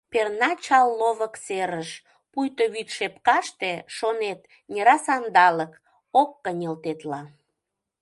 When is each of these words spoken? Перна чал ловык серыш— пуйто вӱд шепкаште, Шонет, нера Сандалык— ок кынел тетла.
Перна 0.11 0.51
чал 0.63 0.87
ловык 0.99 1.35
серыш— 1.45 1.89
пуйто 2.31 2.63
вӱд 2.73 2.87
шепкаште, 2.97 3.71
Шонет, 3.95 4.41
нера 4.71 4.95
Сандалык— 5.05 5.73
ок 6.21 6.31
кынел 6.43 6.75
тетла. 6.83 7.21